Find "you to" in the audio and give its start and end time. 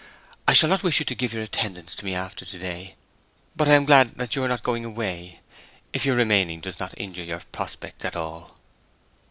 0.97-1.13